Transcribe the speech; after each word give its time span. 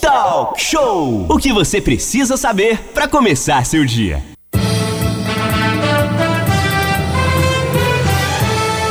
Talk 0.00 0.60
Show! 0.62 1.26
O 1.28 1.38
que 1.38 1.52
você 1.52 1.80
precisa 1.80 2.36
saber 2.36 2.78
para 2.94 3.08
começar 3.08 3.64
seu 3.64 3.84
dia. 3.84 4.22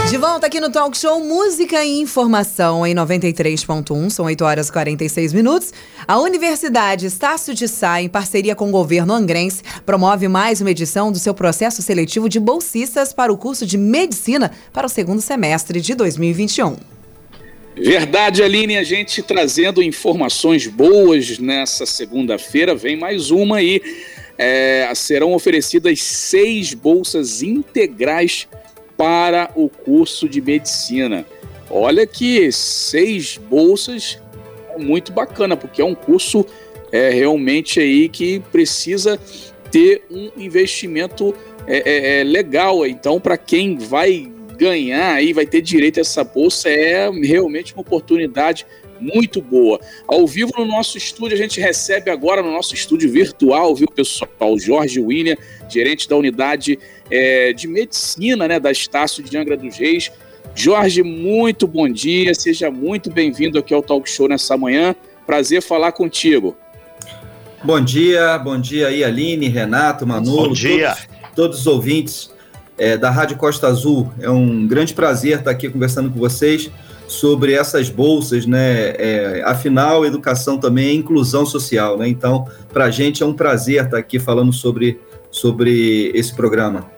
De 0.09 0.17
volta 0.17 0.47
aqui 0.47 0.59
no 0.59 0.69
Talk 0.69 0.97
Show 0.97 1.23
Música 1.23 1.83
e 1.83 1.99
Informação 1.99 2.85
em 2.85 2.95
93.1, 2.95 4.09
são 4.09 4.25
8 4.25 4.43
horas 4.43 4.67
e 4.67 4.71
46 4.71 5.33
minutos. 5.33 5.73
A 6.07 6.17
Universidade 6.19 7.05
Estácio 7.05 7.53
de 7.53 7.67
Sá, 7.67 8.01
em 8.01 8.09
parceria 8.09 8.55
com 8.55 8.69
o 8.69 8.71
governo 8.71 9.13
angrense, 9.13 9.63
promove 9.85 10.27
mais 10.27 10.59
uma 10.61 10.71
edição 10.71 11.11
do 11.11 11.19
seu 11.19 11.33
processo 11.33 11.81
seletivo 11.81 12.27
de 12.27 12.39
bolsistas 12.39 13.13
para 13.13 13.31
o 13.31 13.37
curso 13.37 13.65
de 13.65 13.77
Medicina 13.77 14.51
para 14.73 14.87
o 14.87 14.89
segundo 14.89 15.21
semestre 15.21 15.79
de 15.79 15.95
2021. 15.95 16.96
Verdade, 17.79 18.41
Aline, 18.41 18.75
a 18.75 18.83
gente 18.83 19.21
trazendo 19.21 19.83
informações 19.83 20.65
boas 20.65 21.37
nessa 21.37 21.85
segunda-feira, 21.85 22.73
vem 22.73 22.97
mais 22.97 23.29
uma 23.29 23.57
aí. 23.57 23.81
É, 24.35 24.91
serão 24.95 25.33
oferecidas 25.33 26.01
seis 26.01 26.73
bolsas 26.73 27.43
integrais 27.43 28.47
para 28.95 29.51
o 29.55 29.69
curso 29.69 30.27
de 30.27 30.41
medicina. 30.41 31.25
Olha 31.69 32.07
que 32.07 32.51
seis 32.51 33.37
bolsas 33.37 34.19
é 34.73 34.79
muito 34.79 35.11
bacana, 35.11 35.55
porque 35.55 35.81
é 35.81 35.85
um 35.85 35.95
curso 35.95 36.45
é, 36.91 37.09
realmente 37.11 37.79
aí 37.79 38.09
que 38.09 38.39
precisa 38.51 39.19
ter 39.71 40.03
um 40.09 40.31
investimento 40.35 41.33
é, 41.67 41.83
é, 41.85 42.21
é 42.21 42.23
legal. 42.23 42.87
Então, 42.87 43.19
para 43.19 43.37
quem 43.37 43.77
vai 43.77 44.31
ganhar 44.57 45.13
aí, 45.13 45.33
vai 45.33 45.45
ter 45.45 45.61
direito 45.61 45.99
a 45.99 46.01
essa 46.01 46.23
bolsa, 46.23 46.69
é 46.69 47.09
realmente 47.09 47.73
uma 47.73 47.81
oportunidade 47.81 48.65
muito 48.99 49.41
boa. 49.41 49.79
Ao 50.07 50.25
vivo 50.25 50.51
no 50.57 50.65
nosso 50.65 50.97
estúdio, 50.97 51.35
a 51.35 51.37
gente 51.37 51.61
recebe 51.61 52.09
agora 52.09 52.41
no 52.41 52.51
nosso 52.51 52.73
estúdio 52.73 53.09
virtual, 53.11 53.75
viu, 53.75 53.87
pessoal? 53.87 54.57
Jorge 54.57 54.99
William, 54.99 55.35
gerente 55.69 56.09
da 56.09 56.15
unidade 56.15 56.79
é, 57.09 57.53
de 57.53 57.67
medicina 57.67 58.47
né, 58.47 58.59
da 58.59 58.71
Estácio 58.71 59.23
de 59.23 59.37
Angra 59.37 59.55
dos 59.55 59.77
Reis. 59.77 60.11
Jorge, 60.55 61.03
muito 61.03 61.67
bom 61.67 61.87
dia, 61.87 62.33
seja 62.33 62.71
muito 62.71 63.11
bem-vindo 63.11 63.59
aqui 63.59 63.73
ao 63.73 63.83
Talk 63.83 64.09
Show 64.09 64.27
nessa 64.27 64.57
manhã. 64.57 64.95
Prazer 65.25 65.61
falar 65.61 65.91
contigo. 65.91 66.57
Bom 67.63 67.79
dia, 67.79 68.37
bom 68.39 68.59
dia 68.59 68.87
aí, 68.87 69.03
Aline, 69.03 69.47
Renato, 69.47 70.07
Manolo. 70.07 70.47
Bom 70.47 70.53
dia. 70.53 70.89
Todos, 70.89 71.35
todos 71.35 71.59
os 71.59 71.67
ouvintes 71.67 72.31
é, 72.77 72.97
da 72.97 73.09
Rádio 73.09 73.37
Costa 73.37 73.67
Azul. 73.67 74.11
É 74.19 74.29
um 74.29 74.67
grande 74.67 74.93
prazer 74.93 75.39
estar 75.39 75.51
aqui 75.51 75.69
conversando 75.69 76.09
com 76.09 76.19
vocês 76.19 76.69
sobre 77.07 77.53
essas 77.53 77.89
bolsas, 77.89 78.45
né? 78.45 78.89
É, 78.97 79.41
afinal, 79.45 80.05
educação 80.05 80.57
também 80.57 80.89
é 80.89 80.93
inclusão 80.93 81.45
social, 81.45 81.97
né? 81.97 82.07
Então, 82.07 82.45
para 82.71 82.85
a 82.85 82.91
gente 82.91 83.23
é 83.23 83.25
um 83.25 83.33
prazer 83.33 83.85
estar 83.85 83.97
aqui 83.97 84.19
falando 84.19 84.51
sobre, 84.51 84.99
sobre 85.31 86.11
esse 86.13 86.35
programa. 86.35 86.97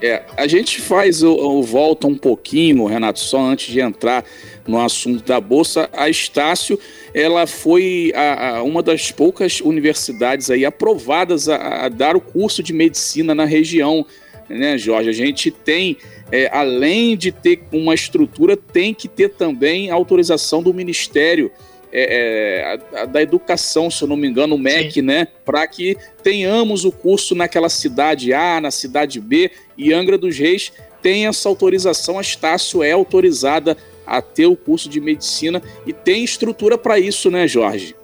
É, 0.00 0.22
a 0.36 0.46
gente 0.46 0.80
faz 0.80 1.22
o, 1.22 1.32
o, 1.32 1.62
volta 1.62 2.06
um 2.06 2.16
pouquinho, 2.16 2.84
Renato, 2.84 3.18
só 3.18 3.40
antes 3.40 3.72
de 3.72 3.80
entrar 3.80 4.24
no 4.66 4.80
assunto 4.80 5.24
da 5.24 5.40
bolsa. 5.40 5.88
A 5.92 6.08
Estácio, 6.08 6.78
ela 7.14 7.46
foi 7.46 8.12
a, 8.14 8.56
a 8.56 8.62
uma 8.62 8.82
das 8.82 9.10
poucas 9.10 9.60
universidades 9.60 10.50
aí 10.50 10.66
aprovadas 10.66 11.48
a, 11.48 11.86
a 11.86 11.88
dar 11.88 12.14
o 12.14 12.20
curso 12.20 12.62
de 12.62 12.74
medicina 12.74 13.34
na 13.34 13.46
região 13.46 14.04
né, 14.48 14.78
Jorge? 14.78 15.10
A 15.10 15.12
gente 15.12 15.50
tem, 15.50 15.96
é, 16.30 16.48
além 16.52 17.16
de 17.16 17.32
ter 17.32 17.62
uma 17.72 17.94
estrutura, 17.94 18.56
tem 18.56 18.92
que 18.92 19.08
ter 19.08 19.30
também 19.30 19.90
a 19.90 19.94
autorização 19.94 20.62
do 20.62 20.72
Ministério 20.72 21.50
é, 21.92 22.02
é, 22.02 22.64
a, 22.64 23.02
a, 23.02 23.04
da 23.06 23.22
Educação, 23.22 23.90
se 23.90 24.02
eu 24.02 24.08
não 24.08 24.16
me 24.16 24.28
engano, 24.28 24.56
o 24.56 24.58
MEC, 24.58 24.94
Sim. 24.94 25.02
né? 25.02 25.28
Para 25.44 25.66
que 25.66 25.96
tenhamos 26.22 26.84
o 26.84 26.92
curso 26.92 27.34
naquela 27.34 27.68
cidade 27.68 28.34
A, 28.34 28.60
na 28.60 28.70
cidade 28.70 29.20
B, 29.20 29.50
e 29.78 29.92
Angra 29.92 30.18
dos 30.18 30.36
Reis 30.36 30.72
tem 31.06 31.28
essa 31.28 31.48
autorização, 31.48 32.18
a 32.18 32.20
Estácio 32.20 32.82
é 32.82 32.90
autorizada 32.90 33.76
a 34.04 34.20
ter 34.20 34.46
o 34.46 34.56
curso 34.56 34.88
de 34.88 35.00
medicina 35.00 35.62
e 35.86 35.92
tem 35.92 36.24
estrutura 36.24 36.76
para 36.76 36.98
isso, 36.98 37.30
né, 37.30 37.46
Jorge? 37.46 37.94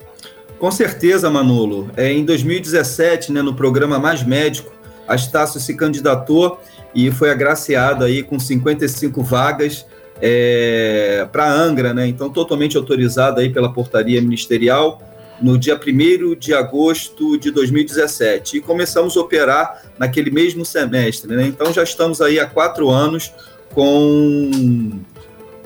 Com 0.56 0.70
certeza, 0.70 1.28
Manolo. 1.28 1.90
É, 1.96 2.12
em 2.12 2.24
2017, 2.24 3.32
né, 3.32 3.42
no 3.42 3.54
programa 3.54 3.98
Mais 3.98 4.22
Médico, 4.22 4.72
a 5.06 5.14
Estácio 5.14 5.60
se 5.60 5.74
candidatou 5.76 6.60
e 6.94 7.10
foi 7.10 7.30
agraciada 7.30 8.04
aí 8.04 8.22
com 8.22 8.38
55 8.38 9.22
vagas 9.22 9.86
é, 10.20 11.26
para 11.32 11.50
Angra, 11.50 11.92
né? 11.92 12.06
Então, 12.06 12.30
totalmente 12.30 12.76
autorizada 12.76 13.40
aí 13.40 13.50
pela 13.50 13.72
portaria 13.72 14.20
ministerial 14.20 15.02
no 15.40 15.58
dia 15.58 15.74
1 15.74 16.36
de 16.36 16.54
agosto 16.54 17.36
de 17.36 17.50
2017. 17.50 18.58
E 18.58 18.60
começamos 18.60 19.16
a 19.16 19.20
operar 19.20 19.82
naquele 19.98 20.30
mesmo 20.30 20.64
semestre, 20.64 21.34
né? 21.34 21.46
Então, 21.46 21.72
já 21.72 21.82
estamos 21.82 22.20
aí 22.20 22.38
há 22.38 22.46
quatro 22.46 22.88
anos 22.88 23.32
com, 23.74 25.00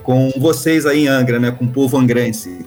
com 0.03 0.33
vocês 0.39 0.87
aí 0.87 1.05
em 1.05 1.09
Angra, 1.09 1.39
né? 1.39 1.51
Com 1.51 1.67
o 1.67 1.69
povo 1.69 1.99
angrense. 1.99 2.65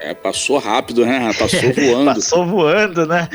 É, 0.00 0.14
passou 0.14 0.58
rápido, 0.58 1.04
né? 1.04 1.32
Passou 1.38 1.72
voando. 1.72 2.14
passou 2.14 2.46
voando, 2.46 3.06
né? 3.06 3.28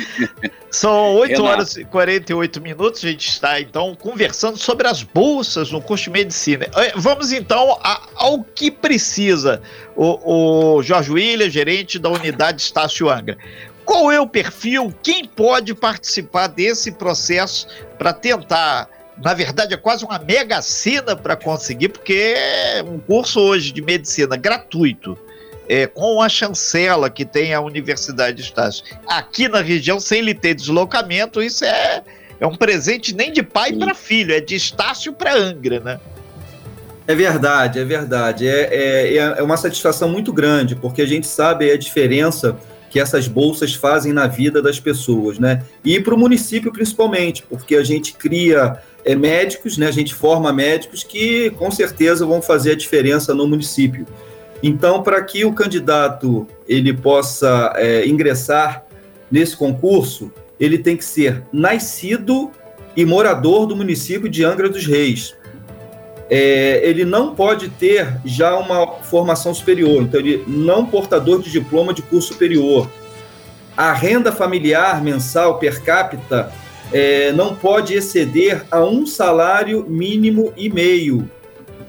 São 0.71 1.15
8 1.15 1.31
Renato. 1.31 1.43
horas 1.43 1.77
e 1.77 1.83
48 1.83 2.61
minutos. 2.61 3.03
A 3.03 3.07
gente 3.07 3.27
está, 3.27 3.59
então, 3.59 3.95
conversando 3.95 4.57
sobre 4.57 4.87
as 4.87 5.03
bolsas 5.03 5.71
no 5.71 5.81
curso 5.81 6.05
de 6.05 6.09
medicina. 6.11 6.67
É, 6.75 6.93
vamos, 6.95 7.31
então, 7.31 7.77
a, 7.83 8.01
ao 8.15 8.43
que 8.43 8.69
precisa 8.69 9.61
o, 9.95 10.77
o 10.77 10.83
Jorge 10.83 11.11
William, 11.11 11.49
gerente 11.49 11.97
da 11.97 12.09
unidade 12.09 12.61
Estácio 12.61 13.09
Angra. 13.09 13.37
Qual 13.83 14.11
é 14.11 14.19
o 14.19 14.27
perfil? 14.27 14.93
Quem 15.01 15.25
pode 15.25 15.73
participar 15.73 16.47
desse 16.47 16.91
processo 16.91 17.67
para 17.97 18.13
tentar 18.13 18.87
na 19.21 19.33
verdade, 19.33 19.73
é 19.73 19.77
quase 19.77 20.05
uma 20.05 20.17
mega 20.17 20.61
cena 20.61 21.13
para 21.13 21.35
conseguir, 21.35 21.89
porque 21.89 22.35
é 22.37 22.81
um 22.81 22.97
curso 22.99 23.41
hoje 23.41 23.73
de 23.73 23.81
medicina 23.81 24.37
gratuito 24.37 25.17
é, 25.69 25.85
com 25.85 26.19
a 26.19 26.27
chancela 26.27 27.11
que 27.11 27.23
tem 27.23 27.53
a 27.53 27.61
Universidade 27.61 28.37
de 28.37 28.43
Estácio 28.43 28.83
aqui 29.07 29.47
na 29.47 29.61
região, 29.61 29.99
sem 29.99 30.19
ele 30.19 30.33
ter 30.33 30.55
deslocamento, 30.55 31.43
isso 31.43 31.63
é, 31.63 32.01
é 32.39 32.47
um 32.47 32.55
presente 32.55 33.15
nem 33.15 33.31
de 33.31 33.43
pai 33.43 33.71
para 33.73 33.93
filho, 33.93 34.33
é 34.33 34.41
de 34.41 34.55
Estácio 34.55 35.13
para 35.13 35.35
Angra, 35.35 35.79
né? 35.79 35.99
É 37.07 37.15
verdade, 37.15 37.79
é 37.79 37.85
verdade. 37.85 38.47
É, 38.47 39.15
é, 39.15 39.17
é 39.17 39.43
uma 39.43 39.57
satisfação 39.57 40.09
muito 40.09 40.33
grande, 40.33 40.75
porque 40.75 41.01
a 41.01 41.07
gente 41.07 41.27
sabe 41.27 41.71
a 41.71 41.77
diferença 41.77 42.57
que 42.89 42.99
essas 42.99 43.27
bolsas 43.27 43.73
fazem 43.75 44.11
na 44.11 44.25
vida 44.25 44.61
das 44.61 44.79
pessoas, 44.79 45.37
né? 45.37 45.63
E 45.85 45.99
para 45.99 46.15
o 46.15 46.17
município 46.17 46.71
principalmente, 46.71 47.43
porque 47.47 47.75
a 47.75 47.83
gente 47.83 48.13
cria 48.13 48.79
é, 49.05 49.15
médicos, 49.15 49.77
né? 49.77 49.87
A 49.87 49.91
gente 49.91 50.13
forma 50.13 50.51
médicos 50.51 51.03
que 51.03 51.51
com 51.51 51.69
certeza 51.69 52.25
vão 52.25 52.41
fazer 52.41 52.71
a 52.71 52.75
diferença 52.75 53.33
no 53.33 53.47
município. 53.47 54.07
Então, 54.61 55.01
para 55.01 55.21
que 55.23 55.45
o 55.45 55.53
candidato 55.53 56.45
ele 56.67 56.93
possa 56.93 57.73
é, 57.75 58.05
ingressar 58.07 58.83
nesse 59.31 59.55
concurso, 59.55 60.31
ele 60.59 60.77
tem 60.77 60.97
que 60.97 61.05
ser 61.05 61.43
nascido 61.53 62.51
e 62.95 63.05
morador 63.05 63.65
do 63.65 63.75
município 63.75 64.27
de 64.27 64.43
Angra 64.43 64.67
dos 64.67 64.85
Reis. 64.85 65.35
É, 66.29 66.81
ele 66.83 67.05
não 67.05 67.33
pode 67.33 67.69
ter 67.69 68.19
já 68.25 68.55
uma 68.57 68.99
formação 69.03 69.53
superior, 69.53 70.03
então 70.03 70.19
ele 70.19 70.43
não 70.45 70.85
portador 70.85 71.41
de 71.41 71.49
diploma 71.49 71.93
de 71.93 72.01
curso 72.01 72.33
superior. 72.33 72.89
A 73.75 73.93
renda 73.93 74.31
familiar 74.31 75.01
mensal 75.01 75.57
per 75.57 75.81
capita 75.81 76.51
é, 76.91 77.31
não 77.31 77.55
pode 77.55 77.93
exceder 77.93 78.65
a 78.69 78.83
um 78.83 79.05
salário 79.05 79.85
mínimo 79.87 80.53
e 80.57 80.69
meio, 80.69 81.29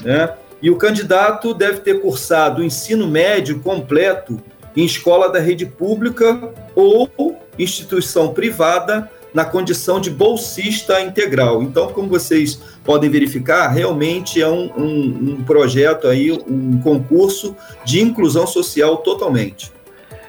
né? 0.02 0.32
E 0.62 0.70
o 0.70 0.76
candidato 0.76 1.54
deve 1.54 1.80
ter 1.80 2.00
cursado 2.00 2.60
o 2.60 2.64
ensino 2.64 3.08
médio 3.08 3.60
completo 3.60 4.40
em 4.76 4.84
escola 4.84 5.28
da 5.28 5.38
rede 5.38 5.66
pública 5.66 6.52
ou 6.74 7.10
instituição 7.58 8.32
privada 8.32 9.10
na 9.32 9.44
condição 9.44 10.00
de 10.00 10.10
bolsista 10.10 11.00
integral. 11.00 11.62
Então, 11.62 11.92
como 11.92 12.08
vocês 12.08 12.60
podem 12.84 13.08
verificar, 13.08 13.68
realmente 13.68 14.42
é 14.42 14.48
um, 14.48 14.70
um, 14.76 15.36
um 15.38 15.44
projeto 15.44 16.08
aí, 16.08 16.32
um 16.32 16.80
concurso 16.80 17.56
de 17.84 18.00
inclusão 18.00 18.46
social 18.46 18.98
totalmente. 18.98 19.70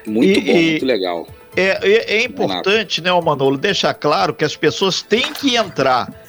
Muito 0.06 0.38
e, 0.38 0.40
bom, 0.40 0.52
muito 0.52 0.86
legal. 0.86 1.26
É, 1.56 1.78
é, 1.82 2.16
é 2.16 2.24
importante, 2.24 3.02
né, 3.02 3.10
Manolo, 3.20 3.58
deixar 3.58 3.92
claro 3.94 4.32
que 4.32 4.44
as 4.44 4.56
pessoas 4.56 5.02
têm 5.02 5.32
que 5.32 5.56
entrar 5.56 6.21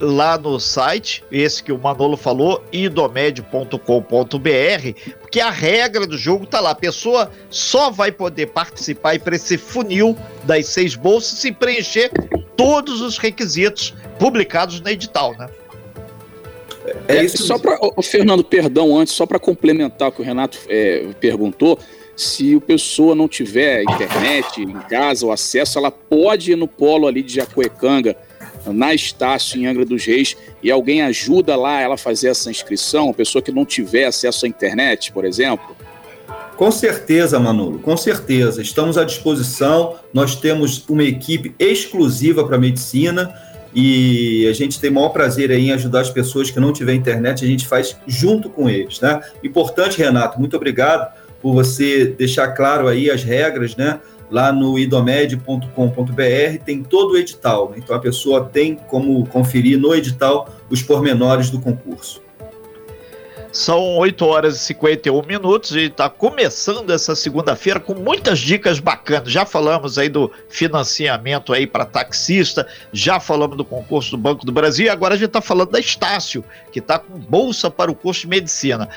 lá 0.00 0.36
no 0.36 0.58
site, 0.58 1.24
esse 1.30 1.62
que 1.62 1.72
o 1.72 1.78
Manolo 1.78 2.16
falou, 2.16 2.62
idomed.com.br, 2.72 3.78
porque 5.20 5.40
a 5.40 5.50
regra 5.50 6.06
do 6.06 6.18
jogo 6.18 6.46
tá 6.46 6.60
lá. 6.60 6.70
A 6.70 6.74
pessoa 6.74 7.30
só 7.48 7.90
vai 7.90 8.10
poder 8.10 8.46
participar 8.48 9.18
para 9.20 9.36
esse 9.36 9.56
funil 9.56 10.16
das 10.44 10.66
seis 10.66 10.94
bolsas 10.94 11.38
se 11.38 11.52
preencher 11.52 12.10
todos 12.56 13.00
os 13.00 13.18
requisitos 13.18 13.94
publicados 14.18 14.80
no 14.80 14.88
edital, 14.88 15.34
né? 15.38 15.48
É, 17.08 17.16
é 17.16 17.24
isso. 17.24 17.42
Só 17.44 17.58
para, 17.58 17.78
Fernando, 18.02 18.44
perdão, 18.44 18.96
antes, 18.96 19.14
só 19.14 19.26
para 19.26 19.38
complementar 19.38 20.08
o 20.08 20.12
que 20.12 20.20
o 20.20 20.24
Renato 20.24 20.58
é, 20.68 21.06
perguntou, 21.20 21.78
se 22.16 22.54
a 22.54 22.60
pessoa 22.60 23.14
não 23.14 23.26
tiver 23.26 23.82
internet 23.82 24.60
em 24.60 24.72
casa, 24.72 25.26
o 25.26 25.32
acesso, 25.32 25.78
ela 25.78 25.90
pode 25.90 26.52
ir 26.52 26.56
no 26.56 26.68
polo 26.68 27.06
ali 27.06 27.22
de 27.22 27.34
Jacuecanga, 27.34 28.16
na 28.66 28.94
Estácio, 28.94 29.60
em 29.60 29.66
Angra 29.66 29.84
dos 29.84 30.04
Reis, 30.04 30.36
e 30.62 30.70
alguém 30.70 31.02
ajuda 31.02 31.56
lá 31.56 31.80
ela 31.80 31.94
a 31.94 31.98
fazer 31.98 32.28
essa 32.28 32.50
inscrição, 32.50 33.10
a 33.10 33.14
pessoa 33.14 33.42
que 33.42 33.52
não 33.52 33.64
tiver 33.64 34.06
acesso 34.06 34.46
à 34.46 34.48
internet, 34.48 35.12
por 35.12 35.24
exemplo? 35.24 35.76
Com 36.56 36.70
certeza, 36.70 37.38
Manolo, 37.40 37.80
com 37.80 37.96
certeza. 37.96 38.62
Estamos 38.62 38.96
à 38.96 39.04
disposição. 39.04 39.96
Nós 40.12 40.36
temos 40.36 40.84
uma 40.88 41.02
equipe 41.02 41.52
exclusiva 41.58 42.46
para 42.46 42.56
medicina 42.56 43.34
e 43.74 44.46
a 44.48 44.52
gente 44.52 44.78
tem 44.78 44.88
o 44.88 44.94
maior 44.94 45.08
prazer 45.08 45.50
em 45.50 45.72
ajudar 45.72 46.00
as 46.00 46.10
pessoas 46.10 46.50
que 46.50 46.60
não 46.60 46.72
tiver 46.72 46.94
internet, 46.94 47.44
a 47.44 47.48
gente 47.48 47.66
faz 47.66 47.96
junto 48.06 48.48
com 48.48 48.70
eles, 48.70 49.00
né? 49.00 49.20
Importante, 49.42 49.98
Renato, 49.98 50.38
muito 50.38 50.56
obrigado 50.56 51.12
por 51.42 51.52
você 51.52 52.06
deixar 52.06 52.48
claro 52.48 52.86
aí 52.86 53.10
as 53.10 53.24
regras, 53.24 53.74
né? 53.74 53.98
Lá 54.34 54.50
no 54.50 54.76
idomed.com.br 54.76 56.64
tem 56.64 56.82
todo 56.82 57.12
o 57.12 57.16
edital, 57.16 57.70
né? 57.70 57.76
então 57.78 57.94
a 57.94 58.00
pessoa 58.00 58.44
tem 58.44 58.74
como 58.74 59.24
conferir 59.28 59.78
no 59.78 59.94
edital 59.94 60.52
os 60.68 60.82
pormenores 60.82 61.50
do 61.50 61.60
concurso. 61.60 62.20
São 63.52 63.96
8 63.98 64.26
horas 64.26 64.56
e 64.56 64.58
51 64.58 65.22
minutos 65.24 65.76
e 65.76 65.82
está 65.82 66.10
começando 66.10 66.90
essa 66.90 67.14
segunda-feira 67.14 67.78
com 67.78 67.94
muitas 67.94 68.40
dicas 68.40 68.80
bacanas. 68.80 69.30
Já 69.30 69.46
falamos 69.46 69.98
aí 69.98 70.08
do 70.08 70.28
financiamento 70.48 71.52
aí 71.52 71.64
para 71.64 71.84
taxista, 71.84 72.66
já 72.92 73.20
falamos 73.20 73.56
do 73.56 73.64
concurso 73.64 74.10
do 74.10 74.18
Banco 74.18 74.44
do 74.44 74.50
Brasil 74.50 74.86
e 74.86 74.88
agora 74.88 75.14
a 75.14 75.16
gente 75.16 75.28
está 75.28 75.40
falando 75.40 75.70
da 75.70 75.78
Estácio, 75.78 76.44
que 76.72 76.80
está 76.80 76.98
com 76.98 77.16
bolsa 77.20 77.70
para 77.70 77.88
o 77.88 77.94
curso 77.94 78.22
de 78.22 78.26
medicina. 78.26 78.88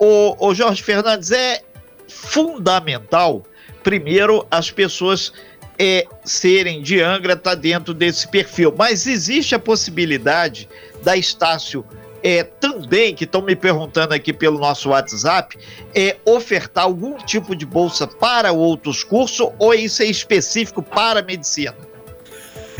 O, 0.00 0.48
o 0.48 0.52
Jorge 0.52 0.82
Fernandes, 0.82 1.30
é 1.30 1.62
fundamental, 2.08 3.44
primeiro, 3.82 4.46
as 4.50 4.70
pessoas 4.70 5.32
é, 5.78 6.06
serem 6.24 6.82
de 6.82 7.00
Angra, 7.00 7.36
tá 7.36 7.54
dentro 7.54 7.92
desse 7.92 8.28
perfil, 8.28 8.74
mas 8.76 9.06
existe 9.06 9.54
a 9.54 9.58
possibilidade 9.58 10.68
da 11.02 11.16
Estácio 11.16 11.84
é, 12.22 12.44
também, 12.44 13.14
que 13.14 13.24
estão 13.24 13.42
me 13.42 13.56
perguntando 13.56 14.14
aqui 14.14 14.32
pelo 14.32 14.58
nosso 14.58 14.90
WhatsApp, 14.90 15.58
é 15.94 16.16
ofertar 16.24 16.84
algum 16.84 17.16
tipo 17.16 17.56
de 17.56 17.66
bolsa 17.66 18.06
para 18.06 18.52
outros 18.52 19.02
cursos 19.02 19.48
ou 19.58 19.74
isso 19.74 20.02
é 20.02 20.06
específico 20.06 20.82
para 20.82 21.20
a 21.20 21.22
medicina? 21.22 21.76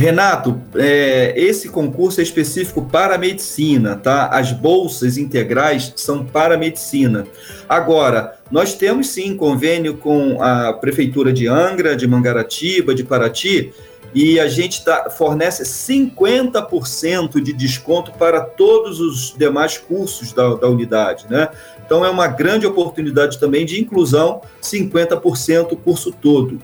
Renato, 0.02 0.60
é, 0.74 1.32
esse 1.36 1.68
concurso 1.68 2.18
é 2.18 2.24
específico 2.24 2.82
para 2.82 3.14
a 3.14 3.18
medicina, 3.18 3.94
tá? 3.94 4.26
As 4.26 4.50
bolsas 4.50 5.16
integrais 5.16 5.92
são 5.94 6.26
para 6.26 6.56
a 6.56 6.58
medicina. 6.58 7.24
Agora, 7.68 8.36
nós 8.50 8.74
temos 8.74 9.10
sim 9.10 9.36
convênio 9.36 9.96
com 9.96 10.42
a 10.42 10.72
Prefeitura 10.72 11.32
de 11.32 11.46
Angra, 11.46 11.94
de 11.94 12.08
Mangaratiba, 12.08 12.96
de 12.96 13.04
Paraty, 13.04 13.72
e 14.12 14.40
a 14.40 14.48
gente 14.48 14.84
tá, 14.84 15.08
fornece 15.08 15.62
50% 15.62 17.40
de 17.40 17.52
desconto 17.52 18.10
para 18.10 18.40
todos 18.40 18.98
os 18.98 19.32
demais 19.38 19.78
cursos 19.78 20.32
da, 20.32 20.56
da 20.56 20.68
unidade, 20.68 21.26
né? 21.30 21.48
Então 21.86 22.04
é 22.04 22.10
uma 22.10 22.26
grande 22.26 22.66
oportunidade 22.66 23.38
também 23.38 23.64
de 23.64 23.80
inclusão, 23.80 24.42
50% 24.60 25.70
o 25.70 25.76
curso 25.76 26.10
todo. 26.10 26.58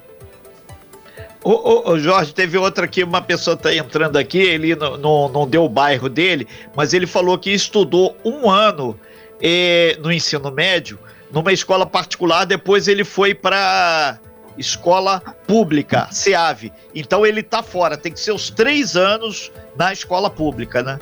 Ô, 1.42 1.96
Jorge, 1.98 2.34
teve 2.34 2.58
outra 2.58 2.84
aqui, 2.84 3.04
uma 3.04 3.22
pessoa 3.22 3.54
está 3.54 3.72
entrando 3.72 4.16
aqui, 4.16 4.38
ele 4.38 4.74
não, 4.74 4.96
não, 4.96 5.28
não, 5.28 5.48
deu 5.48 5.64
o 5.64 5.68
bairro 5.68 6.08
dele, 6.08 6.46
mas 6.74 6.92
ele 6.92 7.06
falou 7.06 7.38
que 7.38 7.50
estudou 7.50 8.16
um 8.24 8.50
ano 8.50 8.98
eh, 9.40 9.96
no 10.02 10.10
ensino 10.10 10.50
médio, 10.50 10.98
numa 11.32 11.52
escola 11.52 11.86
particular, 11.86 12.44
depois 12.44 12.88
ele 12.88 13.04
foi 13.04 13.34
para 13.34 14.18
escola 14.58 15.20
pública, 15.46 16.08
SEAV. 16.10 16.72
Então 16.94 17.24
ele 17.24 17.40
está 17.40 17.62
fora, 17.62 17.96
tem 17.96 18.12
que 18.12 18.20
ser 18.20 18.32
os 18.32 18.50
três 18.50 18.96
anos 18.96 19.52
na 19.76 19.92
escola 19.92 20.28
pública, 20.28 20.82
né? 20.82 20.98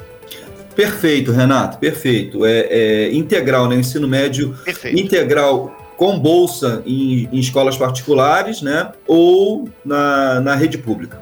Perfeito, 0.74 1.32
Renato, 1.32 1.78
perfeito. 1.78 2.44
É, 2.44 2.66
é 2.68 3.14
integral, 3.14 3.66
né? 3.66 3.76
Ensino 3.76 4.06
médio 4.06 4.54
perfeito. 4.62 4.98
integral 4.98 5.85
com 5.96 6.18
bolsa 6.18 6.82
em, 6.86 7.28
em, 7.32 7.38
escolas 7.38 7.76
particulares, 7.76 8.60
né? 8.60 8.92
Ou 9.06 9.68
na, 9.84 10.40
na 10.40 10.54
rede 10.54 10.78
pública. 10.78 11.20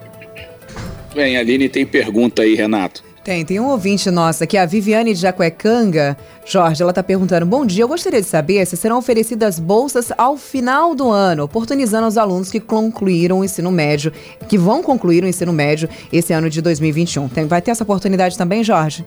Bem, 1.15 1.37
Aline 1.37 1.69
tem 1.69 1.87
pergunta 1.87 2.43
aí, 2.43 2.55
Renato. 2.55 3.03
Tem, 3.25 3.43
tem 3.43 3.59
um 3.59 3.71
ouvinte 3.71 4.11
nossa 4.11 4.45
aqui, 4.45 4.55
a 4.59 4.67
Viviane 4.67 5.15
de 5.15 5.21
Jacuecanga. 5.21 6.15
Jorge, 6.45 6.83
ela 6.83 6.91
está 6.91 7.03
perguntando: 7.03 7.47
Bom 7.47 7.65
dia, 7.65 7.83
eu 7.83 7.89
gostaria 7.89 8.21
de 8.21 8.27
saber 8.27 8.67
se 8.67 8.77
serão 8.77 8.99
oferecidas 8.99 9.59
bolsas 9.59 10.13
ao 10.19 10.37
final 10.37 10.95
do 10.95 11.11
ano, 11.11 11.45
oportunizando 11.45 12.07
os 12.07 12.19
alunos 12.19 12.51
que 12.51 12.61
concluíram 12.61 13.41
o 13.41 13.45
ensino 13.45 13.73
médio, 13.73 14.13
que 14.47 14.59
vão 14.59 14.83
concluir 14.83 15.25
o 15.25 15.27
ensino 15.27 15.55
médio 15.55 15.89
esse 16.13 16.35
ano 16.35 16.51
de 16.51 16.61
2021. 16.61 17.29
Tem, 17.29 17.47
vai 17.47 17.63
ter 17.63 17.71
essa 17.71 17.83
oportunidade 17.83 18.37
também, 18.37 18.63
Jorge? 18.63 19.07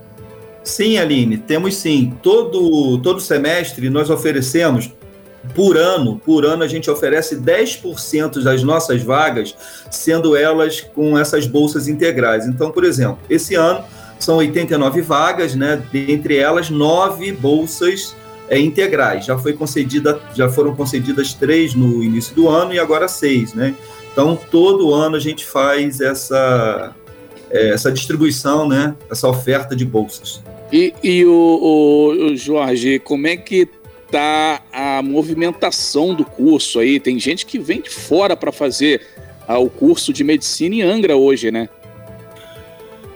Sim, 0.64 0.98
Aline, 0.98 1.38
temos 1.38 1.76
sim. 1.76 2.12
Todo, 2.24 2.98
todo 3.04 3.22
semestre 3.22 3.88
nós 3.88 4.10
oferecemos 4.10 4.92
por 5.56 5.78
ano, 5.78 6.20
por 6.24 6.46
ano 6.46 6.64
a 6.64 6.68
gente 6.68 6.90
oferece 6.90 7.36
10% 7.38 8.44
das 8.44 8.64
nossas 8.64 9.02
vagas, 9.02 9.56
sendo 9.90 10.36
elas 10.36 10.82
com 10.82 11.18
essas 11.18 11.48
bolsas 11.48 11.88
integrais. 11.88 12.46
Então, 12.48 12.72
por 12.72 12.84
exemplo, 12.84 13.20
esse 13.30 13.56
ano 13.56 13.84
são 14.20 14.38
89 14.38 15.02
vagas, 15.02 15.56
né? 15.56 15.82
Dentre 15.92 16.38
elas, 16.38 16.70
nove 16.70 17.32
bolsas 17.32 18.16
é, 18.50 18.60
integrais. 18.60 19.26
Já 19.26 19.38
foi 19.38 19.54
concedida, 19.54 20.20
já 20.34 20.50
foram 20.50 20.76
concedidas 20.76 21.34
três 21.34 21.74
no 21.76 22.04
início 22.04 22.36
do 22.36 22.50
ano 22.50 22.74
e 22.74 22.80
agora 22.80 23.08
seis, 23.08 23.54
né? 23.54 23.76
Então, 24.12 24.38
todo 24.50 24.94
ano 24.94 25.16
a 25.16 25.20
gente 25.20 25.46
faz 25.46 26.02
essa, 26.02 26.96
é, 27.52 27.70
essa 27.70 27.92
distribuição, 27.92 28.68
né? 28.68 28.96
Essa 29.12 29.28
oferta 29.28 29.76
de 29.76 29.86
bolsas. 29.86 30.42
E, 30.72 30.94
e 31.02 31.24
o, 31.26 31.32
o, 31.32 32.08
o 32.32 32.36
Jorge, 32.36 33.00
como 33.00 33.28
é 33.28 33.38
que 33.38 33.70
tá 34.12 34.62
a 34.72 35.02
movimentação 35.02 36.14
do 36.14 36.26
curso 36.26 36.80
aí? 36.80 37.00
Tem 37.00 37.20
gente 37.20 37.46
que 37.46 37.60
vem 37.60 37.82
de 37.82 37.90
fora 37.90 38.36
para 38.36 38.52
fazer 38.52 39.02
ah, 39.48 39.60
o 39.60 39.70
curso 39.70 40.12
de 40.12 40.24
medicina 40.24 40.76
em 40.76 40.82
Angra 40.82 41.16
hoje, 41.16 41.52
né? 41.52 41.70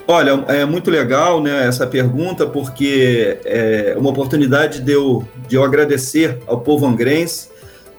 Olha, 0.07 0.43
é 0.47 0.65
muito 0.65 0.91
legal 0.91 1.41
né, 1.41 1.65
essa 1.65 1.88
pergunta, 1.88 2.45
porque 2.45 3.38
é 3.45 3.95
uma 3.97 4.09
oportunidade 4.09 4.81
de 4.81 4.91
eu, 4.91 5.25
de 5.47 5.55
eu 5.55 5.63
agradecer 5.63 6.38
ao 6.47 6.59
povo 6.59 6.85
angrense 6.85 7.49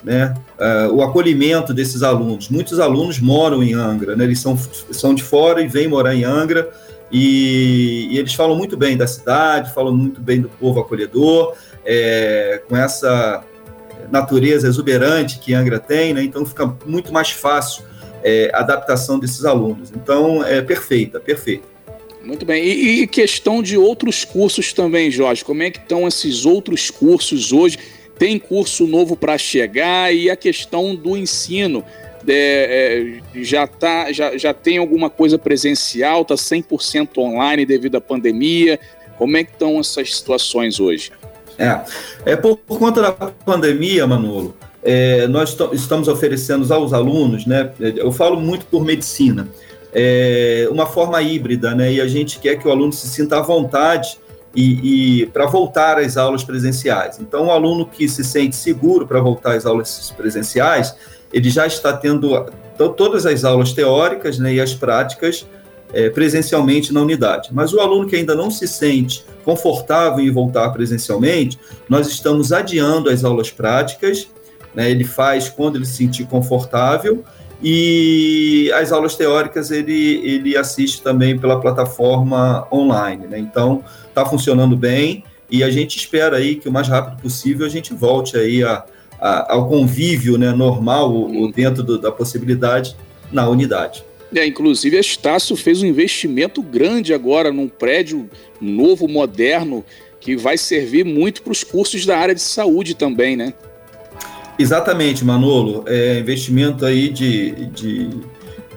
né, 0.04 0.34
uh, 0.58 0.92
o 0.92 1.02
acolhimento 1.02 1.72
desses 1.72 2.02
alunos. 2.02 2.48
Muitos 2.48 2.80
alunos 2.80 3.18
moram 3.18 3.62
em 3.62 3.72
Angra, 3.72 4.14
né, 4.14 4.24
eles 4.24 4.40
são, 4.40 4.58
são 4.90 5.14
de 5.14 5.22
fora 5.22 5.62
e 5.62 5.68
vêm 5.68 5.88
morar 5.88 6.14
em 6.14 6.24
Angra, 6.24 6.68
e, 7.10 8.08
e 8.10 8.18
eles 8.18 8.34
falam 8.34 8.56
muito 8.56 8.76
bem 8.76 8.96
da 8.96 9.06
cidade, 9.06 9.72
falam 9.72 9.94
muito 9.94 10.20
bem 10.20 10.40
do 10.40 10.48
povo 10.48 10.80
acolhedor, 10.80 11.54
é, 11.84 12.62
com 12.68 12.76
essa 12.76 13.44
natureza 14.10 14.66
exuberante 14.68 15.38
que 15.38 15.54
Angra 15.54 15.78
tem, 15.78 16.12
né, 16.12 16.22
então 16.22 16.44
fica 16.44 16.74
muito 16.84 17.12
mais 17.12 17.30
fácil 17.30 17.84
é, 18.22 18.50
a 18.52 18.60
adaptação 18.60 19.18
desses 19.18 19.44
alunos. 19.44 19.90
Então, 19.90 20.44
é 20.44 20.62
perfeita, 20.62 21.18
perfeita. 21.18 21.72
Muito 22.24 22.46
bem. 22.46 22.62
E, 22.64 23.02
e, 23.02 23.06
questão 23.06 23.62
de 23.62 23.76
outros 23.76 24.24
cursos 24.24 24.72
também, 24.72 25.10
Jorge. 25.10 25.44
Como 25.44 25.62
é 25.62 25.70
que 25.70 25.78
estão 25.78 26.06
esses 26.06 26.46
outros 26.46 26.88
cursos 26.90 27.52
hoje? 27.52 27.78
Tem 28.16 28.38
curso 28.38 28.86
novo 28.86 29.16
para 29.16 29.36
chegar 29.36 30.14
e 30.14 30.30
a 30.30 30.36
questão 30.36 30.94
do 30.94 31.16
ensino. 31.16 31.84
É, 32.28 33.18
é, 33.34 33.42
já, 33.42 33.66
tá, 33.66 34.12
já, 34.12 34.36
já 34.38 34.54
tem 34.54 34.78
alguma 34.78 35.10
coisa 35.10 35.36
presencial, 35.36 36.22
está 36.22 36.36
100% 36.36 37.18
online 37.18 37.66
devido 37.66 37.96
à 37.96 38.00
pandemia? 38.00 38.78
Como 39.18 39.36
é 39.36 39.42
que 39.42 39.50
estão 39.50 39.80
essas 39.80 40.14
situações 40.14 40.78
hoje? 40.78 41.10
É, 41.58 41.80
é 42.24 42.36
por, 42.36 42.56
por 42.56 42.78
conta 42.78 43.02
da 43.02 43.12
pandemia, 43.12 44.06
Manolo, 44.06 44.56
é, 44.82 45.26
nós 45.28 45.56
estamos 45.72 46.08
oferecendo 46.08 46.72
aos 46.72 46.92
alunos, 46.92 47.46
né? 47.46 47.70
Eu 47.78 48.10
falo 48.10 48.40
muito 48.40 48.66
por 48.66 48.84
medicina 48.84 49.48
é, 49.92 50.66
uma 50.70 50.86
forma 50.86 51.20
híbrida, 51.20 51.74
né? 51.74 51.92
E 51.92 52.00
a 52.00 52.08
gente 52.08 52.38
quer 52.38 52.56
que 52.56 52.66
o 52.66 52.70
aluno 52.70 52.92
se 52.92 53.06
sinta 53.08 53.38
à 53.38 53.42
vontade 53.42 54.18
e, 54.54 55.20
e 55.22 55.26
para 55.26 55.46
voltar 55.46 55.98
às 55.98 56.16
aulas 56.16 56.42
presenciais. 56.42 57.20
Então, 57.20 57.46
o 57.46 57.50
aluno 57.50 57.86
que 57.86 58.08
se 58.08 58.24
sente 58.24 58.56
seguro 58.56 59.06
para 59.06 59.20
voltar 59.20 59.54
às 59.54 59.66
aulas 59.66 60.12
presenciais, 60.16 60.94
ele 61.32 61.50
já 61.50 61.66
está 61.66 61.92
tendo 61.92 62.46
todas 62.96 63.26
as 63.26 63.44
aulas 63.44 63.72
teóricas 63.72 64.38
né, 64.38 64.54
e 64.54 64.60
as 64.60 64.74
práticas 64.74 65.46
é, 65.92 66.10
presencialmente 66.10 66.92
na 66.92 67.00
unidade. 67.00 67.50
Mas 67.52 67.72
o 67.72 67.80
aluno 67.80 68.06
que 68.06 68.16
ainda 68.16 68.34
não 68.34 68.50
se 68.50 68.66
sente 68.66 69.24
confortável 69.44 70.24
em 70.24 70.30
voltar 70.30 70.70
presencialmente, 70.70 71.58
nós 71.88 72.06
estamos 72.06 72.52
adiando 72.52 73.10
as 73.10 73.24
aulas 73.24 73.50
práticas. 73.50 74.28
Né, 74.74 74.90
ele 74.90 75.04
faz 75.04 75.50
quando 75.50 75.76
ele 75.76 75.84
se 75.84 75.96
sentir 75.96 76.24
confortável 76.24 77.22
e 77.62 78.72
as 78.74 78.90
aulas 78.90 79.14
teóricas 79.14 79.70
ele, 79.70 80.20
ele 80.24 80.56
assiste 80.56 81.00
também 81.02 81.38
pela 81.38 81.60
plataforma 81.60 82.66
online, 82.72 83.26
né? 83.26 83.38
Então 83.38 83.84
está 84.08 84.26
funcionando 84.26 84.76
bem 84.76 85.22
e 85.48 85.62
a 85.62 85.70
gente 85.70 85.96
espera 85.96 86.38
aí 86.38 86.56
que 86.56 86.68
o 86.68 86.72
mais 86.72 86.88
rápido 86.88 87.20
possível 87.20 87.64
a 87.64 87.68
gente 87.68 87.94
volte 87.94 88.36
aí 88.36 88.64
a, 88.64 88.84
a, 89.20 89.52
ao 89.52 89.68
convívio 89.68 90.36
né, 90.36 90.50
normal, 90.50 91.12
dentro 91.54 91.82
do, 91.82 91.98
da 91.98 92.10
possibilidade, 92.10 92.96
na 93.30 93.48
unidade. 93.48 94.02
É, 94.34 94.46
inclusive, 94.46 94.96
a 94.96 95.00
Estácio 95.00 95.54
fez 95.56 95.82
um 95.82 95.86
investimento 95.86 96.62
grande 96.62 97.12
agora 97.12 97.52
num 97.52 97.68
prédio 97.68 98.28
novo, 98.60 99.06
moderno, 99.06 99.84
que 100.20 100.36
vai 100.36 100.56
servir 100.56 101.04
muito 101.04 101.42
para 101.42 101.52
os 101.52 101.62
cursos 101.62 102.06
da 102.06 102.16
área 102.16 102.34
de 102.34 102.40
saúde 102.40 102.94
também, 102.94 103.36
né? 103.36 103.52
Exatamente, 104.58 105.24
Manolo. 105.24 105.84
É 105.86 106.20
investimento 106.20 106.86
aí 106.86 107.08
de, 107.08 107.66
de, 107.66 108.10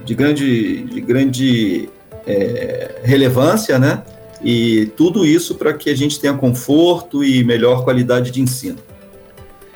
de 0.03 0.13
grande, 0.13 0.83
de 0.83 1.01
grande 1.01 1.89
é, 2.25 3.01
relevância, 3.03 3.77
né? 3.77 4.03
E 4.43 4.87
tudo 4.97 5.25
isso 5.25 5.55
para 5.55 5.73
que 5.73 5.89
a 5.89 5.95
gente 5.95 6.19
tenha 6.19 6.33
conforto 6.33 7.23
e 7.23 7.43
melhor 7.43 7.83
qualidade 7.83 8.31
de 8.31 8.41
ensino. 8.41 8.77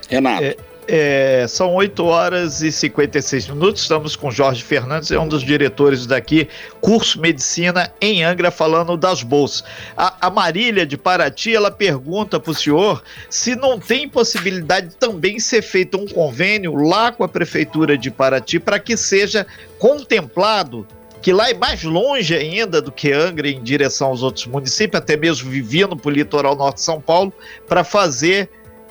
Renato. 0.09 0.43
É, 0.43 0.55
é, 0.91 1.45
são 1.47 1.75
8 1.75 2.03
horas 2.03 2.63
e 2.63 2.71
56 2.71 3.49
minutos. 3.49 3.83
Estamos 3.83 4.15
com 4.15 4.31
Jorge 4.31 4.63
Fernandes, 4.63 5.11
é 5.11 5.19
um 5.19 5.27
dos 5.27 5.43
diretores 5.43 6.07
daqui, 6.07 6.47
curso 6.81 7.21
Medicina 7.21 7.93
em 8.01 8.23
Angra, 8.23 8.49
falando 8.49 8.97
das 8.97 9.21
bolsas. 9.21 9.63
A, 9.95 10.27
a 10.27 10.29
Marília 10.31 10.85
de 10.85 10.97
Paraty, 10.97 11.55
ela 11.55 11.69
pergunta 11.69 12.39
para 12.39 12.51
o 12.51 12.55
senhor 12.55 13.03
se 13.29 13.55
não 13.55 13.79
tem 13.79 14.09
possibilidade 14.09 14.87
de 14.87 14.95
também 14.95 15.39
ser 15.39 15.61
feito 15.61 15.97
um 15.97 16.07
convênio 16.07 16.75
lá 16.75 17.11
com 17.11 17.23
a 17.23 17.27
Prefeitura 17.29 17.95
de 17.95 18.09
Paraty 18.09 18.59
para 18.59 18.79
que 18.79 18.97
seja 18.97 19.45
contemplado 19.77 20.87
que 21.21 21.33
lá 21.33 21.49
é 21.49 21.53
mais 21.53 21.83
longe 21.83 22.33
ainda 22.33 22.81
do 22.81 22.91
que 22.91 23.11
Angra 23.11 23.49
em 23.49 23.61
direção 23.61 24.07
aos 24.07 24.23
outros 24.23 24.45
municípios, 24.45 25.01
até 25.01 25.17
mesmo 25.17 25.49
vivendo 25.49 25.95
para 25.95 26.09
o 26.09 26.11
litoral 26.11 26.55
norte 26.55 26.77
de 26.77 26.83
São 26.83 27.01
Paulo, 27.01 27.33
para 27.67 27.83
fazer 27.83 28.49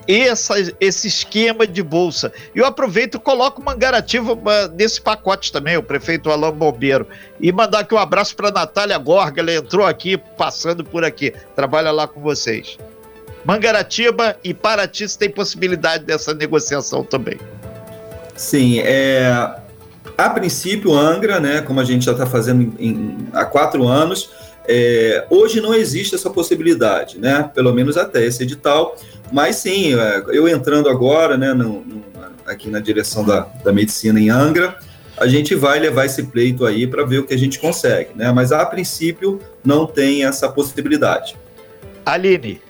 essa, 0.08 0.54
esse 0.80 1.06
esquema 1.06 1.66
de 1.66 1.82
bolsa. 1.82 2.32
E 2.54 2.58
eu 2.58 2.64
aproveito 2.64 3.16
e 3.16 3.20
coloco 3.20 3.62
Mangaratiba 3.62 4.36
nesse 4.74 5.00
pacote 5.00 5.52
também, 5.52 5.76
o 5.76 5.82
prefeito 5.82 6.30
Alain 6.30 6.52
Bombeiro. 6.52 7.06
E 7.38 7.52
mandar 7.52 7.80
aqui 7.80 7.94
um 7.94 7.98
abraço 7.98 8.34
para 8.34 8.50
Natália 8.50 8.96
Gorga, 8.96 9.42
ela 9.42 9.52
entrou 9.52 9.84
aqui, 9.86 10.16
passando 10.16 10.82
por 10.82 11.04
aqui, 11.04 11.34
trabalha 11.54 11.90
lá 11.90 12.08
com 12.08 12.20
vocês. 12.20 12.78
Mangaratiba 13.44 14.36
e 14.42 14.52
Paraty 14.52 15.06
tem 15.16 15.30
possibilidade 15.30 16.04
dessa 16.04 16.34
negociação 16.34 17.04
também. 17.04 17.38
Sim, 18.34 18.80
é, 18.80 19.56
a 20.16 20.30
princípio, 20.30 20.94
Angra, 20.94 21.38
né, 21.38 21.60
como 21.60 21.80
a 21.80 21.84
gente 21.84 22.04
já 22.04 22.12
está 22.12 22.26
fazendo 22.26 22.62
em, 22.62 22.88
em, 22.88 23.28
há 23.32 23.44
quatro 23.44 23.86
anos, 23.86 24.30
é, 24.68 25.26
hoje 25.30 25.60
não 25.60 25.74
existe 25.74 26.14
essa 26.14 26.28
possibilidade, 26.28 27.18
né, 27.18 27.50
pelo 27.54 27.72
menos 27.72 27.96
até 27.96 28.24
esse 28.24 28.42
edital, 28.42 28.96
mas 29.32 29.56
sim, 29.56 29.94
é, 29.94 30.24
eu 30.28 30.46
entrando 30.46 30.88
agora, 30.88 31.36
né, 31.36 31.54
no, 31.54 31.84
no, 31.84 32.04
aqui 32.46 32.68
na 32.68 32.78
direção 32.78 33.24
da, 33.24 33.40
da 33.64 33.72
medicina 33.72 34.20
em 34.20 34.30
Angra, 34.30 34.76
a 35.16 35.26
gente 35.26 35.54
vai 35.54 35.78
levar 35.78 36.04
esse 36.04 36.22
pleito 36.24 36.64
aí 36.64 36.86
para 36.86 37.04
ver 37.04 37.18
o 37.18 37.26
que 37.26 37.34
a 37.34 37.38
gente 37.38 37.58
consegue, 37.58 38.10
né? 38.14 38.30
Mas 38.30 38.52
a 38.52 38.64
princípio 38.64 39.40
não 39.64 39.84
tem 39.84 40.24
essa 40.24 40.48
possibilidade. 40.48 41.36
Aline. 42.06 42.60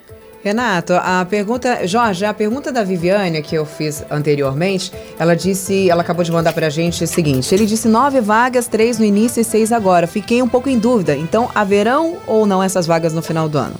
Renato, 0.43 0.93
a 0.95 1.27
pergunta, 1.29 1.87
Jorge, 1.87 2.25
a 2.25 2.33
pergunta 2.33 2.71
da 2.71 2.85
Viviane 2.85 3.43
que 3.43 3.57
eu 3.57 3.67
fiz 3.67 4.05
anteriormente, 4.09 4.93
ela 5.19 5.35
disse, 5.35 5.91
ela 5.91 6.03
acabou 6.03 6.25
de 6.25 6.31
mandar 6.31 6.53
para 6.53 6.69
a 6.69 6.71
gente 6.71 7.03
o 7.03 7.07
seguinte: 7.07 7.53
ele 7.53 7.67
disse 7.67 7.89
nove 7.89 8.21
vagas, 8.21 8.69
três 8.69 8.99
no 8.99 9.05
início 9.05 9.41
e 9.41 9.45
seis 9.45 9.73
agora. 9.73 10.07
Fiquei 10.07 10.41
um 10.41 10.49
pouco 10.49 10.69
em 10.69 10.79
dúvida. 10.79 11.17
Então, 11.17 11.51
haverão 11.55 12.19
ou 12.27 12.47
não 12.47 12.63
essas 12.63 12.87
vagas 12.87 13.13
no 13.13 13.21
final 13.21 13.49
do 13.49 13.59
ano? 13.59 13.75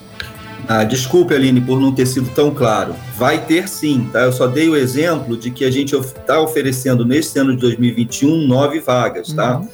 Ah, 0.67 0.85
desculpe, 0.85 1.33
Aline, 1.35 1.63
por 1.63 1.81
não 1.81 1.95
ter 1.95 2.05
sido 2.05 2.29
tão 2.35 2.55
claro. 2.55 2.95
Vai 3.17 3.43
ter 3.47 3.67
sim, 3.69 4.07
tá? 4.13 4.21
Eu 4.21 4.33
só 4.33 4.47
dei 4.47 4.69
o 4.69 4.77
exemplo 4.77 5.35
de 5.35 5.51
que 5.51 5.65
a 5.65 5.71
gente 5.71 5.97
está 5.97 6.39
oferecendo 6.41 7.07
neste 7.07 7.39
ano 7.39 7.55
de 7.55 7.63
2021 7.63 8.47
nove 8.47 8.79
vagas, 8.79 9.33
tá? 9.33 9.61
Uhum. 9.61 9.69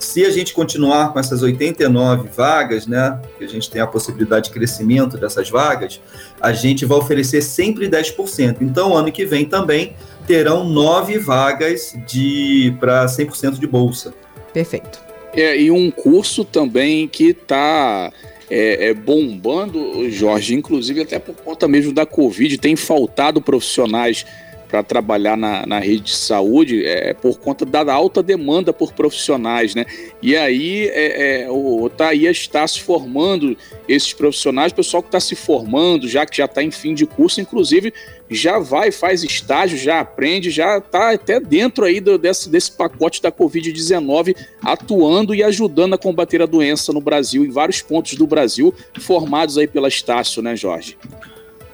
Se 0.00 0.24
a 0.24 0.30
gente 0.30 0.54
continuar 0.54 1.12
com 1.12 1.20
essas 1.20 1.42
89 1.42 2.30
vagas, 2.34 2.86
né, 2.86 3.20
que 3.38 3.44
a 3.44 3.46
gente 3.46 3.70
tem 3.70 3.82
a 3.82 3.86
possibilidade 3.86 4.46
de 4.46 4.50
crescimento 4.50 5.18
dessas 5.18 5.50
vagas, 5.50 6.00
a 6.40 6.52
gente 6.52 6.86
vai 6.86 6.98
oferecer 6.98 7.42
sempre 7.42 7.86
10%. 7.86 8.56
Então, 8.62 8.96
ano 8.96 9.12
que 9.12 9.26
vem 9.26 9.44
também 9.44 9.94
terão 10.26 10.64
nove 10.64 11.18
vagas 11.18 11.94
de 12.06 12.74
para 12.80 13.04
100% 13.04 13.58
de 13.58 13.66
bolsa. 13.66 14.14
Perfeito. 14.54 15.00
É, 15.34 15.60
e 15.60 15.70
um 15.70 15.90
curso 15.90 16.44
também 16.44 17.06
que 17.06 17.28
está 17.28 18.10
é, 18.50 18.88
é, 18.88 18.94
bombando, 18.94 20.10
Jorge, 20.10 20.54
inclusive 20.54 21.02
até 21.02 21.18
por 21.18 21.34
conta 21.36 21.68
mesmo 21.68 21.92
da 21.92 22.06
Covid, 22.06 22.56
tem 22.58 22.74
faltado 22.74 23.40
profissionais 23.40 24.24
para 24.70 24.82
trabalhar 24.82 25.36
na, 25.36 25.66
na, 25.66 25.78
rede 25.80 26.02
de 26.02 26.16
saúde 26.16 26.86
é, 26.86 27.12
por 27.12 27.38
conta 27.38 27.66
da 27.66 27.92
alta 27.92 28.22
demanda 28.22 28.72
por 28.72 28.92
profissionais, 28.92 29.74
né? 29.74 29.84
E 30.22 30.36
aí 30.36 30.88
é, 30.88 31.42
é, 31.42 31.50
o 31.50 31.88
Taia 31.88 32.30
está 32.30 32.66
se 32.66 32.80
formando 32.80 33.56
esses 33.88 34.12
profissionais, 34.12 34.72
o 34.72 34.76
pessoal 34.76 35.02
que 35.02 35.08
está 35.08 35.18
se 35.18 35.34
formando, 35.34 36.06
já 36.08 36.24
que 36.24 36.36
já 36.36 36.44
está 36.44 36.62
em 36.62 36.70
fim 36.70 36.94
de 36.94 37.04
curso, 37.04 37.40
inclusive 37.40 37.92
já 38.30 38.60
vai, 38.60 38.92
faz 38.92 39.24
estágio, 39.24 39.76
já 39.76 39.98
aprende, 39.98 40.50
já 40.50 40.78
está 40.78 41.12
até 41.12 41.40
dentro 41.40 41.84
aí 41.84 41.98
do, 42.00 42.16
desse, 42.16 42.48
desse 42.48 42.70
pacote 42.70 43.20
da 43.20 43.32
Covid-19, 43.32 44.36
atuando 44.62 45.34
e 45.34 45.42
ajudando 45.42 45.94
a 45.94 45.98
combater 45.98 46.40
a 46.40 46.46
doença 46.46 46.92
no 46.92 47.00
Brasil, 47.00 47.44
em 47.44 47.50
vários 47.50 47.82
pontos 47.82 48.14
do 48.14 48.26
Brasil, 48.28 48.72
formados 49.00 49.58
aí 49.58 49.66
pela 49.66 49.88
Estácio, 49.88 50.40
né, 50.40 50.54
Jorge? 50.54 50.96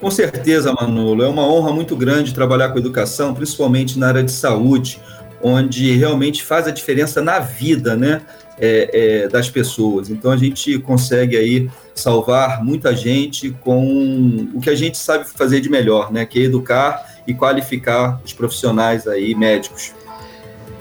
Com 0.00 0.10
certeza, 0.10 0.72
Manolo. 0.72 1.22
É 1.22 1.28
uma 1.28 1.46
honra 1.46 1.72
muito 1.72 1.96
grande 1.96 2.34
trabalhar 2.34 2.68
com 2.70 2.78
educação, 2.78 3.34
principalmente 3.34 3.98
na 3.98 4.08
área 4.08 4.22
de 4.22 4.32
saúde, 4.32 5.00
onde 5.42 5.92
realmente 5.96 6.42
faz 6.42 6.66
a 6.66 6.70
diferença 6.70 7.22
na 7.22 7.38
vida 7.38 7.96
né, 7.96 8.22
é, 8.58 8.90
é, 9.24 9.28
das 9.28 9.48
pessoas. 9.48 10.10
Então 10.10 10.30
a 10.30 10.36
gente 10.36 10.78
consegue 10.80 11.36
aí 11.36 11.70
salvar 11.94 12.62
muita 12.62 12.94
gente 12.94 13.50
com 13.62 14.48
o 14.54 14.60
que 14.60 14.70
a 14.70 14.74
gente 14.74 14.98
sabe 14.98 15.24
fazer 15.24 15.60
de 15.60 15.68
melhor, 15.68 16.12
né, 16.12 16.26
que 16.26 16.40
é 16.40 16.42
educar 16.42 17.06
e 17.26 17.34
qualificar 17.34 18.20
os 18.24 18.32
profissionais 18.32 19.06
aí 19.06 19.34
médicos. 19.34 19.94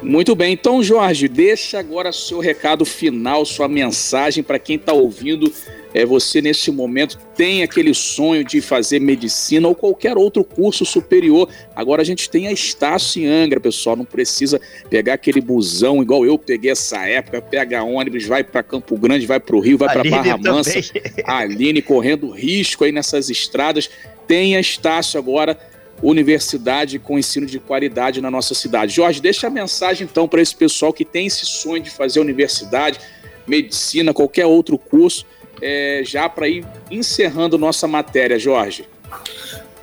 Muito 0.06 0.36
bem, 0.36 0.54
então 0.54 0.84
Jorge, 0.84 1.28
deixa 1.28 1.80
agora 1.80 2.12
seu 2.12 2.40
recado 2.40 2.86
final, 2.86 3.44
sua 3.44 3.68
mensagem 3.68 4.44
para 4.44 4.60
quem 4.60 4.76
está 4.76 4.94
ouvindo 4.94 5.52
é, 5.96 6.06
você 6.06 6.42
nesse 6.42 6.70
momento 6.72 7.18
tem 7.38 7.64
aquele 7.64 7.94
sonho 7.94 8.44
de 8.44 8.60
fazer 8.60 9.00
medicina 9.00 9.66
ou 9.66 9.74
qualquer 9.74 10.18
outro 10.18 10.44
curso 10.44 10.86
superior. 10.86 11.50
Agora 11.74 12.02
a 12.02 12.06
gente 12.06 12.30
tem 12.30 12.48
a 12.48 12.52
Estácio 12.52 13.24
em 13.24 13.28
Angra, 13.28 13.62
pessoal, 13.62 13.96
não 13.96 14.04
precisa 14.04 14.60
pegar 14.90 15.14
aquele 15.14 15.40
busão 15.40 16.02
igual 16.02 16.26
eu 16.26 16.38
peguei 16.38 16.70
essa 16.70 16.98
época, 17.08 17.42
pega 17.42 17.82
ônibus, 17.82 18.26
vai 18.26 18.44
para 18.44 18.62
Campo 18.62 18.98
Grande, 18.98 19.26
vai 19.26 19.40
para 19.40 19.56
o 19.56 19.62
Rio, 19.62 19.78
vai 19.78 19.92
para 19.92 20.04
Barra 20.04 20.38
Mansa. 20.38 20.82
A 21.24 21.38
Aline 21.48 21.82
correndo 21.82 22.30
risco 22.30 22.84
aí 22.84 22.92
nessas 22.92 23.30
estradas. 23.30 23.90
Tem 24.28 24.58
a 24.58 24.60
Estácio 24.60 25.18
agora 25.18 25.58
universidade 26.02 27.00
com 27.00 27.18
ensino 27.18 27.46
de 27.46 27.60
qualidade 27.60 28.22
na 28.22 28.30
nossa 28.30 28.54
cidade. 28.54 28.94
Jorge, 28.94 29.22
deixa 29.22 29.48
a 29.48 29.50
mensagem 29.50 30.08
então 30.10 30.28
para 30.28 30.42
esse 30.42 30.56
pessoal 30.56 30.92
que 30.92 31.06
tem 31.06 31.28
esse 31.28 31.46
sonho 31.46 31.82
de 31.82 31.90
fazer 31.90 32.20
universidade, 32.20 33.00
medicina, 33.48 34.14
qualquer 34.14 34.46
outro 34.46 34.78
curso 34.78 35.25
é, 35.62 36.02
já 36.06 36.28
para 36.28 36.48
ir 36.48 36.66
encerrando 36.92 37.58
nossa 37.58 37.88
matéria, 37.88 38.38
Jorge. 38.38 38.86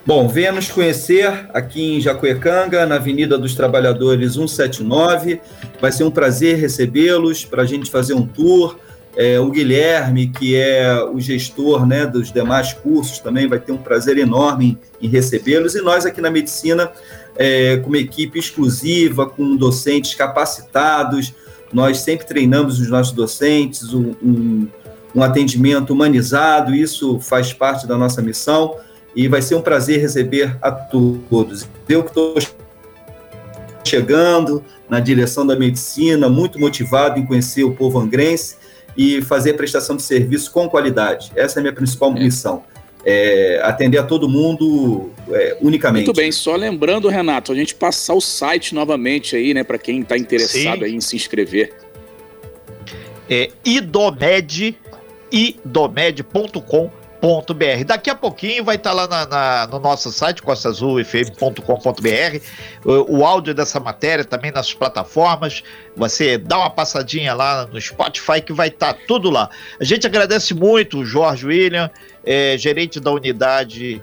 Bom, 0.04 0.26
venha 0.26 0.50
nos 0.50 0.68
conhecer 0.68 1.48
aqui 1.54 1.96
em 1.96 2.00
Jacuecanga, 2.00 2.84
na 2.86 2.96
Avenida 2.96 3.38
dos 3.38 3.54
Trabalhadores 3.54 4.34
179. 4.34 5.40
Vai 5.80 5.92
ser 5.92 6.02
um 6.02 6.10
prazer 6.10 6.56
recebê-los 6.56 7.44
para 7.44 7.62
a 7.62 7.64
gente 7.64 7.88
fazer 7.88 8.14
um 8.14 8.26
tour. 8.26 8.76
É, 9.14 9.38
o 9.38 9.50
Guilherme, 9.50 10.28
que 10.28 10.56
é 10.56 11.04
o 11.04 11.20
gestor 11.20 11.86
né, 11.86 12.06
dos 12.06 12.32
demais 12.32 12.72
cursos, 12.72 13.18
também 13.18 13.46
vai 13.46 13.58
ter 13.58 13.72
um 13.72 13.78
prazer 13.78 14.16
enorme 14.16 14.78
em, 15.00 15.06
em 15.06 15.08
recebê-los. 15.08 15.74
E 15.74 15.82
nós 15.82 16.06
aqui 16.06 16.20
na 16.20 16.30
Medicina, 16.30 16.90
é, 17.36 17.76
com 17.78 17.88
uma 17.88 17.98
equipe 17.98 18.38
exclusiva, 18.38 19.28
com 19.28 19.56
docentes 19.56 20.14
capacitados, 20.14 21.34
nós 21.72 21.98
sempre 21.98 22.26
treinamos 22.26 22.80
os 22.80 22.88
nossos 22.88 23.12
docentes, 23.12 23.92
um, 23.92 24.14
um 24.22 24.68
um 25.14 25.22
atendimento 25.22 25.92
humanizado, 25.92 26.74
isso 26.74 27.20
faz 27.20 27.52
parte 27.52 27.86
da 27.86 27.96
nossa 27.96 28.22
missão 28.22 28.76
e 29.14 29.28
vai 29.28 29.42
ser 29.42 29.54
um 29.54 29.60
prazer 29.60 30.00
receber 30.00 30.56
a 30.62 30.70
todos. 30.70 31.68
Eu 31.88 32.02
que 32.02 32.08
estou 32.08 32.34
chegando 33.84 34.64
na 34.88 35.00
direção 35.00 35.46
da 35.46 35.54
medicina, 35.54 36.28
muito 36.28 36.58
motivado 36.58 37.18
em 37.18 37.26
conhecer 37.26 37.64
o 37.64 37.74
povo 37.74 37.98
angrense 37.98 38.56
e 38.96 39.22
fazer 39.22 39.54
prestação 39.54 39.96
de 39.96 40.02
serviço 40.02 40.50
com 40.50 40.68
qualidade. 40.68 41.32
Essa 41.34 41.58
é 41.58 41.60
a 41.60 41.62
minha 41.62 41.72
principal 41.72 42.10
é. 42.16 42.20
missão. 42.20 42.64
É, 43.04 43.60
atender 43.64 43.98
a 43.98 44.04
todo 44.04 44.28
mundo 44.28 45.10
é, 45.28 45.56
unicamente. 45.60 46.06
Muito 46.06 46.16
bem, 46.16 46.30
só 46.30 46.54
lembrando, 46.54 47.08
Renato, 47.08 47.50
a 47.50 47.54
gente 47.54 47.74
passar 47.74 48.14
o 48.14 48.20
site 48.20 48.76
novamente 48.76 49.34
aí, 49.34 49.52
né, 49.52 49.64
para 49.64 49.76
quem 49.76 50.02
está 50.02 50.16
interessado 50.16 50.86
em 50.86 51.00
se 51.00 51.16
inscrever. 51.16 51.74
É 53.28 53.50
idomed 53.64 54.76
idomed.com.br. 55.32 57.01
Daqui 57.86 58.10
a 58.10 58.16
pouquinho 58.16 58.64
vai 58.64 58.74
estar 58.74 58.90
tá 58.90 58.96
lá 58.96 59.06
na, 59.06 59.26
na, 59.26 59.66
no 59.68 59.78
nosso 59.78 60.10
site, 60.10 60.42
costazulfm.com.br, 60.42 61.60
o, 62.84 63.18
o 63.18 63.24
áudio 63.24 63.54
dessa 63.54 63.78
matéria 63.78 64.24
também 64.24 64.50
nas 64.50 64.74
plataformas. 64.74 65.62
Você 65.96 66.36
dá 66.36 66.58
uma 66.58 66.70
passadinha 66.70 67.32
lá 67.32 67.64
no 67.66 67.80
Spotify 67.80 68.40
que 68.40 68.52
vai 68.52 68.66
estar 68.68 68.94
tá 68.94 69.00
tudo 69.06 69.30
lá. 69.30 69.48
A 69.80 69.84
gente 69.84 70.04
agradece 70.04 70.52
muito 70.52 70.98
o 70.98 71.04
Jorge 71.04 71.46
William, 71.46 71.88
é, 72.26 72.58
gerente 72.58 72.98
da 72.98 73.12
unidade 73.12 74.02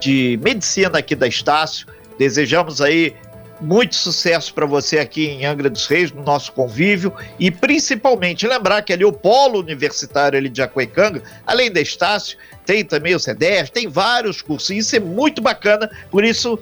de 0.00 0.40
medicina 0.42 1.00
aqui 1.00 1.14
da 1.14 1.26
Estácio. 1.26 1.86
Desejamos 2.18 2.80
aí 2.80 3.14
muito 3.60 3.96
sucesso 3.96 4.54
para 4.54 4.66
você 4.66 4.98
aqui 4.98 5.26
em 5.26 5.44
Angra 5.44 5.68
dos 5.68 5.86
Reis, 5.86 6.12
no 6.12 6.22
nosso 6.22 6.52
convívio, 6.52 7.12
e 7.38 7.50
principalmente 7.50 8.46
lembrar 8.46 8.82
que 8.82 8.92
ali 8.92 9.04
o 9.04 9.12
polo 9.12 9.60
universitário 9.60 10.38
ali 10.38 10.48
de 10.48 10.58
Jacuecanga, 10.58 11.22
além 11.46 11.70
da 11.70 11.80
Estácio, 11.80 12.38
tem 12.64 12.84
também 12.84 13.14
o 13.14 13.18
CEDES, 13.18 13.70
tem 13.70 13.88
vários 13.88 14.42
cursos, 14.42 14.70
e 14.70 14.78
isso 14.78 14.94
é 14.94 15.00
muito 15.00 15.40
bacana, 15.42 15.90
por 16.10 16.24
isso 16.24 16.58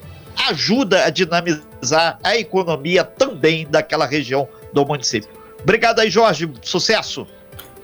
ajuda 0.49 1.03
a 1.05 1.09
dinamizar 1.09 2.19
a 2.23 2.37
economia 2.37 3.03
também 3.03 3.67
daquela 3.69 4.05
região 4.05 4.47
do 4.73 4.85
município. 4.85 5.29
Obrigado 5.61 5.99
aí, 5.99 6.09
Jorge, 6.09 6.49
sucesso! 6.61 7.27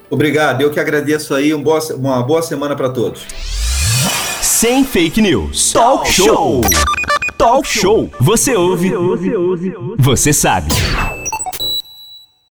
Obrigado, 0.09 0.61
eu 0.61 0.71
que 0.71 0.79
agradeço 0.79 1.33
aí, 1.33 1.53
um 1.53 1.61
boa, 1.61 1.79
uma 1.95 2.21
boa 2.21 2.41
semana 2.41 2.75
para 2.75 2.89
todos. 2.89 3.25
Sem 4.41 4.83
fake 4.83 5.21
news. 5.21 5.71
Talk 5.71 6.11
show. 6.11 6.61
Talk 7.43 7.67
show. 7.67 8.09
Você 8.21 8.55
ouve. 8.55 8.89
Você 9.99 10.31
sabe. 10.31 10.71